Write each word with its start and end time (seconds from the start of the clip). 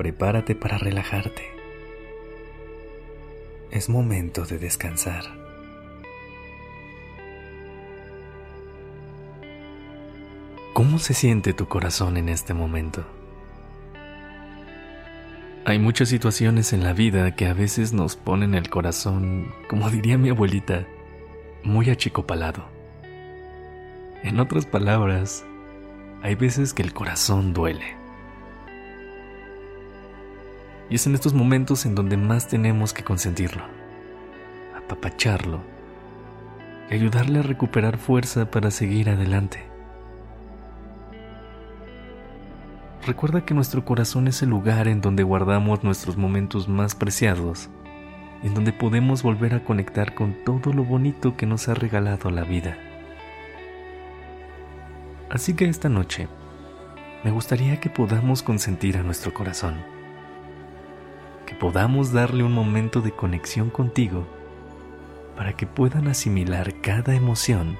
Prepárate 0.00 0.54
para 0.54 0.78
relajarte. 0.78 1.42
Es 3.70 3.90
momento 3.90 4.46
de 4.46 4.58
descansar. 4.58 5.24
¿Cómo 10.72 10.98
se 10.98 11.12
siente 11.12 11.52
tu 11.52 11.68
corazón 11.68 12.16
en 12.16 12.30
este 12.30 12.54
momento? 12.54 13.04
Hay 15.66 15.78
muchas 15.78 16.08
situaciones 16.08 16.72
en 16.72 16.82
la 16.82 16.94
vida 16.94 17.36
que 17.36 17.46
a 17.46 17.52
veces 17.52 17.92
nos 17.92 18.16
ponen 18.16 18.54
el 18.54 18.70
corazón, 18.70 19.52
como 19.68 19.90
diría 19.90 20.16
mi 20.16 20.30
abuelita, 20.30 20.86
muy 21.62 21.90
achicopalado. 21.90 22.64
En 24.22 24.40
otras 24.40 24.64
palabras, 24.64 25.44
hay 26.22 26.36
veces 26.36 26.72
que 26.72 26.80
el 26.80 26.94
corazón 26.94 27.52
duele. 27.52 27.99
Y 30.90 30.96
es 30.96 31.06
en 31.06 31.14
estos 31.14 31.32
momentos 31.32 31.86
en 31.86 31.94
donde 31.94 32.16
más 32.16 32.48
tenemos 32.48 32.92
que 32.92 33.04
consentirlo, 33.04 33.62
apapacharlo 34.76 35.60
y 36.90 36.94
ayudarle 36.94 37.38
a 37.38 37.42
recuperar 37.42 37.96
fuerza 37.96 38.50
para 38.50 38.72
seguir 38.72 39.08
adelante. 39.08 39.70
Recuerda 43.06 43.44
que 43.46 43.54
nuestro 43.54 43.84
corazón 43.84 44.28
es 44.28 44.42
el 44.42 44.50
lugar 44.50 44.88
en 44.88 45.00
donde 45.00 45.22
guardamos 45.22 45.84
nuestros 45.84 46.16
momentos 46.16 46.68
más 46.68 46.94
preciados, 46.94 47.70
en 48.42 48.52
donde 48.52 48.72
podemos 48.72 49.22
volver 49.22 49.54
a 49.54 49.64
conectar 49.64 50.14
con 50.14 50.44
todo 50.44 50.72
lo 50.72 50.84
bonito 50.84 51.36
que 51.36 51.46
nos 51.46 51.68
ha 51.68 51.74
regalado 51.74 52.30
la 52.30 52.42
vida. 52.42 52.76
Así 55.30 55.54
que 55.54 55.66
esta 55.66 55.88
noche 55.88 56.26
me 57.22 57.30
gustaría 57.30 57.78
que 57.78 57.88
podamos 57.90 58.42
consentir 58.42 58.96
a 58.96 59.02
nuestro 59.02 59.32
corazón, 59.32 59.76
podamos 61.60 62.10
darle 62.10 62.42
un 62.42 62.52
momento 62.52 63.02
de 63.02 63.12
conexión 63.12 63.68
contigo 63.68 64.26
para 65.36 65.52
que 65.56 65.66
puedan 65.66 66.08
asimilar 66.08 66.80
cada 66.80 67.14
emoción 67.14 67.76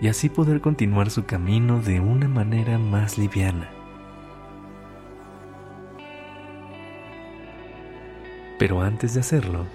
y 0.00 0.08
así 0.08 0.28
poder 0.28 0.60
continuar 0.60 1.10
su 1.10 1.24
camino 1.24 1.80
de 1.80 2.00
una 2.00 2.26
manera 2.26 2.76
más 2.76 3.18
liviana. 3.18 3.70
Pero 8.58 8.82
antes 8.82 9.14
de 9.14 9.20
hacerlo, 9.20 9.66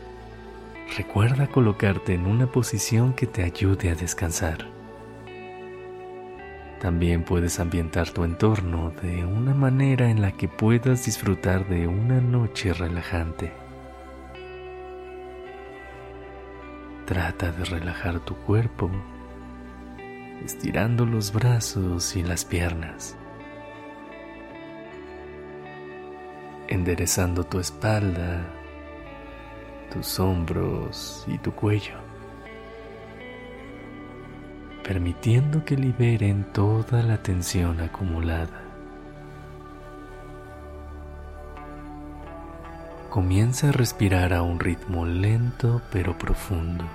recuerda 0.98 1.48
colocarte 1.48 2.14
en 2.14 2.28
una 2.28 2.48
posición 2.48 3.14
que 3.14 3.26
te 3.26 3.44
ayude 3.44 3.90
a 3.90 3.96
descansar. 3.96 4.68
También 6.80 7.24
puedes 7.24 7.60
ambientar 7.60 8.10
tu 8.10 8.24
entorno 8.24 8.92
de 9.02 9.26
una 9.26 9.54
manera 9.54 10.10
en 10.10 10.22
la 10.22 10.34
que 10.34 10.48
puedas 10.48 11.06
disfrutar 11.06 11.68
de 11.68 11.88
una 11.88 12.20
noche 12.20 12.74
relajante. 12.74 13.54
Trata 17.06 17.52
de 17.52 17.64
relajar 17.66 18.20
tu 18.20 18.36
cuerpo, 18.36 18.92
estirando 20.44 21.06
los 21.06 21.32
brazos 21.32 22.16
y 22.16 22.24
las 22.24 22.44
piernas, 22.44 23.16
enderezando 26.68 27.46
tu 27.46 27.60
espalda, 27.60 28.46
tus 29.94 30.20
hombros 30.20 31.24
y 31.28 31.38
tu 31.38 31.52
cuello 31.54 32.05
permitiendo 34.86 35.66
que 35.66 35.76
liberen 35.76 36.46
toda 36.54 37.02
la 37.02 37.18
tensión 37.18 37.82
acumulada. 37.82 38.62
Comienza 43.10 43.70
a 43.70 43.72
respirar 43.72 44.32
a 44.32 44.44
un 44.44 44.60
ritmo 44.60 45.08
lento 45.08 45.82
pero 45.92 46.16
profundo. 46.16 46.86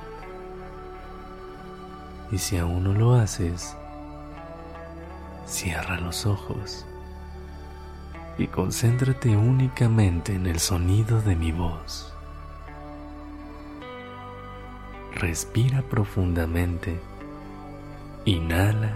Y 2.31 2.39
si 2.39 2.59
aún 2.59 2.85
no 2.85 2.93
lo 2.93 3.15
haces, 3.15 3.77
cierra 5.45 5.99
los 5.99 6.27
ojos 6.27 6.87
y 8.39 8.47
concéntrate 8.47 9.37
únicamente 9.37 10.33
en 10.33 10.47
el 10.47 10.61
sonido 10.61 11.21
de 11.23 11.35
mi 11.35 11.51
voz. 11.51 12.15
Respira 15.13 15.83
profundamente 15.83 17.10
Inhala. 18.27 18.93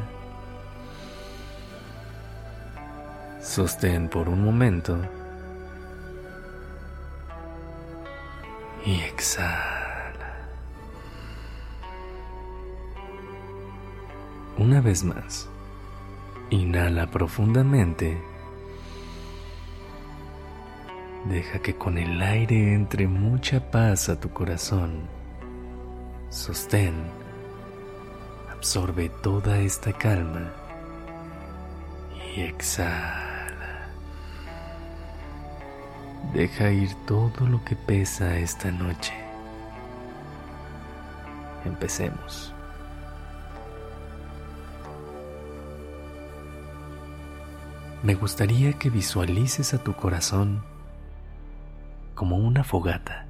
Sostén 3.40 4.08
por 4.08 4.28
un 4.28 4.44
momento. 4.44 4.98
Y 8.84 9.00
exhala. 9.00 10.34
Una 14.58 14.80
vez 14.82 15.04
más. 15.04 15.48
Inhala 16.50 17.06
profundamente. 17.06 18.22
Deja 21.24 21.58
que 21.60 21.74
con 21.76 21.96
el 21.96 22.20
aire 22.20 22.74
entre 22.74 23.08
mucha 23.08 23.70
paz 23.70 24.10
a 24.10 24.20
tu 24.20 24.28
corazón. 24.30 25.08
Sostén 26.28 27.23
Absorbe 28.64 29.10
toda 29.10 29.58
esta 29.58 29.92
calma 29.92 30.50
y 32.34 32.40
exhala. 32.40 33.90
Deja 36.32 36.70
ir 36.70 36.88
todo 37.06 37.46
lo 37.46 37.62
que 37.62 37.76
pesa 37.76 38.38
esta 38.38 38.70
noche. 38.70 39.12
Empecemos. 41.66 42.54
Me 48.02 48.14
gustaría 48.14 48.72
que 48.78 48.88
visualices 48.88 49.74
a 49.74 49.84
tu 49.84 49.92
corazón 49.92 50.64
como 52.14 52.38
una 52.38 52.64
fogata. 52.64 53.26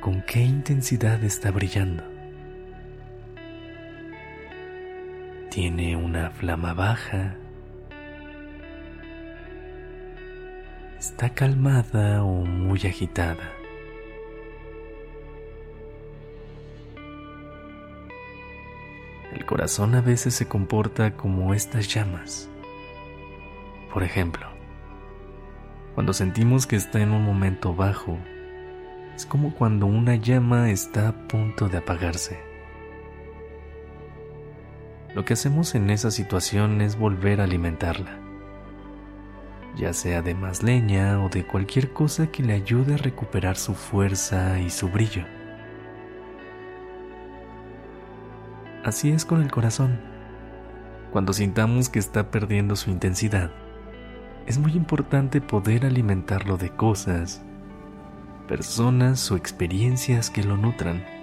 ¿Con 0.00 0.22
qué 0.22 0.42
intensidad 0.42 1.24
está 1.24 1.50
brillando? 1.50 2.09
Tiene 5.50 5.96
una 5.96 6.30
flama 6.30 6.74
baja, 6.74 7.34
está 10.96 11.30
calmada 11.30 12.22
o 12.22 12.44
muy 12.44 12.78
agitada. 12.86 13.52
El 19.34 19.44
corazón 19.44 19.96
a 19.96 20.00
veces 20.00 20.34
se 20.34 20.46
comporta 20.46 21.16
como 21.16 21.52
estas 21.52 21.92
llamas. 21.92 22.48
Por 23.92 24.04
ejemplo, 24.04 24.46
cuando 25.96 26.12
sentimos 26.12 26.68
que 26.68 26.76
está 26.76 27.00
en 27.00 27.10
un 27.10 27.24
momento 27.24 27.74
bajo, 27.74 28.16
es 29.16 29.26
como 29.26 29.52
cuando 29.52 29.86
una 29.86 30.14
llama 30.14 30.70
está 30.70 31.08
a 31.08 31.26
punto 31.26 31.68
de 31.68 31.78
apagarse. 31.78 32.49
Lo 35.14 35.24
que 35.24 35.32
hacemos 35.32 35.74
en 35.74 35.90
esa 35.90 36.12
situación 36.12 36.80
es 36.80 36.96
volver 36.96 37.40
a 37.40 37.44
alimentarla, 37.44 38.16
ya 39.76 39.92
sea 39.92 40.22
de 40.22 40.36
más 40.36 40.62
leña 40.62 41.24
o 41.24 41.28
de 41.28 41.44
cualquier 41.44 41.92
cosa 41.92 42.28
que 42.28 42.44
le 42.44 42.52
ayude 42.52 42.94
a 42.94 42.98
recuperar 42.98 43.56
su 43.56 43.74
fuerza 43.74 44.60
y 44.60 44.70
su 44.70 44.88
brillo. 44.88 45.24
Así 48.84 49.10
es 49.10 49.24
con 49.24 49.42
el 49.42 49.50
corazón. 49.50 50.00
Cuando 51.10 51.32
sintamos 51.32 51.88
que 51.88 51.98
está 51.98 52.30
perdiendo 52.30 52.76
su 52.76 52.90
intensidad, 52.90 53.50
es 54.46 54.58
muy 54.58 54.72
importante 54.72 55.40
poder 55.40 55.86
alimentarlo 55.86 56.56
de 56.56 56.70
cosas, 56.70 57.42
personas 58.46 59.28
o 59.32 59.36
experiencias 59.36 60.30
que 60.30 60.44
lo 60.44 60.56
nutran 60.56 61.19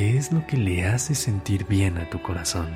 ¿Qué 0.00 0.16
es 0.16 0.32
lo 0.32 0.46
que 0.46 0.56
le 0.56 0.86
hace 0.86 1.14
sentir 1.14 1.66
bien 1.66 1.98
a 1.98 2.08
tu 2.08 2.22
corazón? 2.22 2.74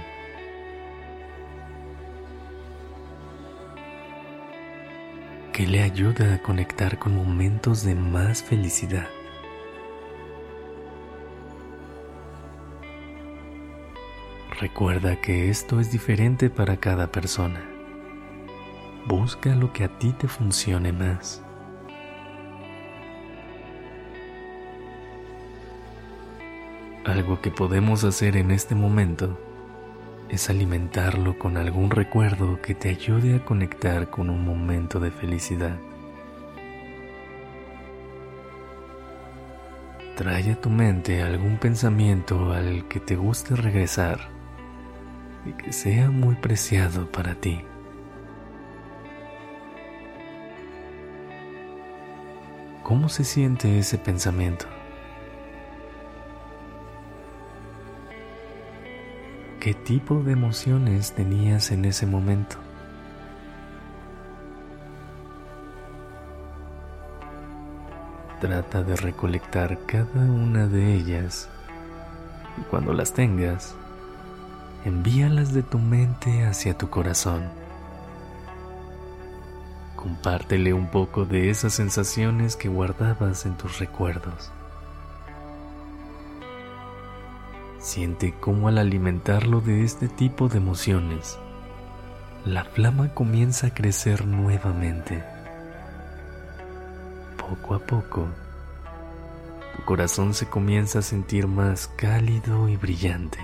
que 5.54 5.66
le 5.66 5.82
ayuda 5.82 6.34
a 6.34 6.42
conectar 6.42 6.98
con 6.98 7.16
momentos 7.16 7.82
de 7.82 7.94
más 7.94 8.42
felicidad. 8.42 9.08
Recuerda 14.60 15.18
que 15.22 15.48
esto 15.48 15.80
es 15.80 15.90
diferente 15.90 16.50
para 16.50 16.76
cada 16.76 17.10
persona. 17.10 17.64
Busca 19.06 19.54
lo 19.54 19.72
que 19.72 19.84
a 19.84 19.98
ti 19.98 20.12
te 20.12 20.28
funcione 20.28 20.92
más. 20.92 21.43
Algo 27.14 27.40
que 27.40 27.52
podemos 27.52 28.02
hacer 28.02 28.36
en 28.36 28.50
este 28.50 28.74
momento 28.74 29.38
es 30.28 30.50
alimentarlo 30.50 31.38
con 31.38 31.56
algún 31.56 31.90
recuerdo 31.90 32.60
que 32.60 32.74
te 32.74 32.88
ayude 32.88 33.36
a 33.36 33.44
conectar 33.44 34.10
con 34.10 34.30
un 34.30 34.44
momento 34.44 34.98
de 34.98 35.12
felicidad. 35.12 35.78
Trae 40.16 40.50
a 40.50 40.60
tu 40.60 40.70
mente 40.70 41.22
algún 41.22 41.58
pensamiento 41.58 42.52
al 42.52 42.88
que 42.88 42.98
te 42.98 43.14
guste 43.14 43.54
regresar 43.54 44.18
y 45.46 45.52
que 45.52 45.72
sea 45.72 46.10
muy 46.10 46.34
preciado 46.34 47.12
para 47.12 47.36
ti. 47.36 47.60
¿Cómo 52.82 53.08
se 53.08 53.22
siente 53.22 53.78
ese 53.78 53.98
pensamiento? 53.98 54.66
¿Qué 59.64 59.72
tipo 59.72 60.22
de 60.22 60.32
emociones 60.32 61.12
tenías 61.12 61.70
en 61.70 61.86
ese 61.86 62.04
momento? 62.04 62.56
Trata 68.42 68.82
de 68.82 68.94
recolectar 68.94 69.78
cada 69.86 70.20
una 70.20 70.66
de 70.66 70.92
ellas 70.92 71.48
y 72.58 72.60
cuando 72.64 72.92
las 72.92 73.14
tengas, 73.14 73.74
envíalas 74.84 75.54
de 75.54 75.62
tu 75.62 75.78
mente 75.78 76.44
hacia 76.44 76.76
tu 76.76 76.90
corazón. 76.90 77.44
Compártele 79.96 80.74
un 80.74 80.90
poco 80.90 81.24
de 81.24 81.48
esas 81.48 81.72
sensaciones 81.72 82.56
que 82.56 82.68
guardabas 82.68 83.46
en 83.46 83.56
tus 83.56 83.78
recuerdos. 83.78 84.52
Siente 87.84 88.32
cómo 88.40 88.68
al 88.68 88.78
alimentarlo 88.78 89.60
de 89.60 89.84
este 89.84 90.08
tipo 90.08 90.48
de 90.48 90.56
emociones, 90.56 91.38
la 92.46 92.64
flama 92.64 93.12
comienza 93.12 93.66
a 93.66 93.74
crecer 93.74 94.26
nuevamente. 94.26 95.22
Poco 97.36 97.74
a 97.74 97.80
poco, 97.80 98.26
tu 99.76 99.84
corazón 99.84 100.32
se 100.32 100.46
comienza 100.46 101.00
a 101.00 101.02
sentir 101.02 101.46
más 101.46 101.88
cálido 101.88 102.70
y 102.70 102.78
brillante. 102.78 103.38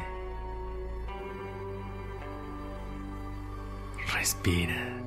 Respira. 4.15 5.03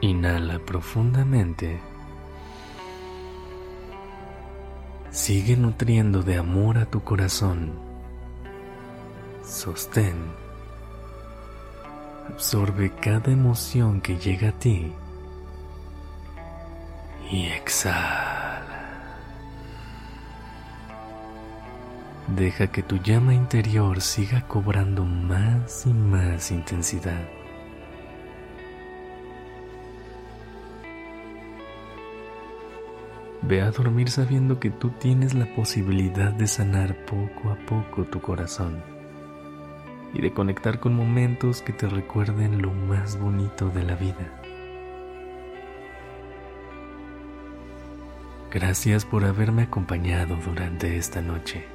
Inhala 0.00 0.58
profundamente. 0.58 1.78
Sigue 5.12 5.56
nutriendo 5.56 6.24
de 6.24 6.36
amor 6.36 6.78
a 6.78 6.86
tu 6.86 7.04
corazón 7.04 7.87
Sostén. 9.48 10.14
Absorbe 12.28 12.92
cada 13.00 13.32
emoción 13.32 14.02
que 14.02 14.18
llega 14.18 14.50
a 14.50 14.52
ti 14.52 14.92
y 17.30 17.46
exhala. 17.46 18.66
Deja 22.26 22.66
que 22.66 22.82
tu 22.82 22.98
llama 22.98 23.32
interior 23.32 24.02
siga 24.02 24.46
cobrando 24.46 25.06
más 25.06 25.86
y 25.86 25.94
más 25.94 26.50
intensidad. 26.50 27.26
Ve 33.40 33.62
a 33.62 33.70
dormir 33.70 34.10
sabiendo 34.10 34.60
que 34.60 34.68
tú 34.68 34.90
tienes 34.90 35.32
la 35.32 35.46
posibilidad 35.54 36.32
de 36.32 36.46
sanar 36.46 36.94
poco 37.06 37.48
a 37.50 37.56
poco 37.66 38.04
tu 38.04 38.20
corazón 38.20 38.97
y 40.14 40.20
de 40.20 40.32
conectar 40.32 40.80
con 40.80 40.94
momentos 40.94 41.62
que 41.62 41.72
te 41.72 41.88
recuerden 41.88 42.62
lo 42.62 42.70
más 42.70 43.18
bonito 43.18 43.68
de 43.68 43.84
la 43.84 43.94
vida. 43.94 44.42
Gracias 48.50 49.04
por 49.04 49.24
haberme 49.24 49.64
acompañado 49.64 50.36
durante 50.36 50.96
esta 50.96 51.20
noche. 51.20 51.66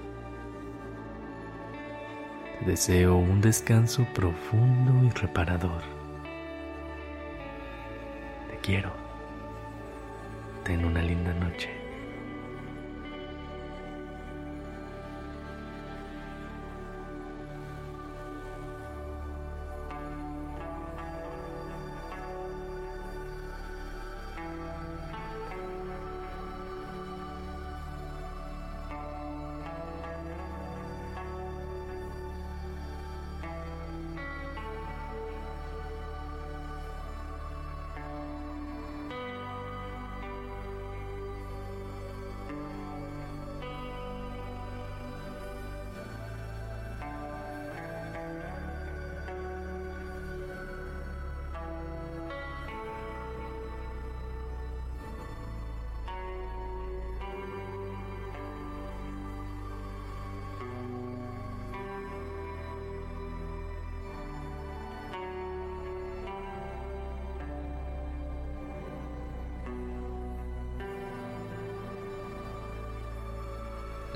Te 2.59 2.65
deseo 2.65 3.15
un 3.15 3.41
descanso 3.41 4.07
profundo 4.15 5.05
y 5.05 5.09
reparador. 5.11 5.83
Te 8.49 8.57
quiero. 8.57 8.91
Ten 10.63 10.83
una 10.83 11.03
linda 11.03 11.33
noche. 11.33 11.82